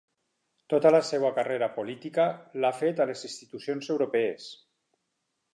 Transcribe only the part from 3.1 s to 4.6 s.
les institucions europees.